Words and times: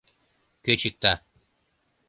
Кӧ 0.63 0.73
чикта 0.81 1.13